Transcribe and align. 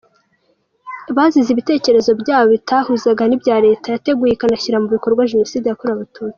Bazize 1.15 1.49
ibitekerezo 1.51 2.11
byabo 2.21 2.47
bitahuzaga 2.55 3.23
n’ibya 3.27 3.57
leta 3.65 3.87
yateguye 3.89 4.31
ikanashyira 4.33 4.77
mu 4.83 4.87
bikorwa 4.95 5.29
Jenoside 5.31 5.65
yakorewe 5.67 5.97
Abatutsi. 5.97 6.19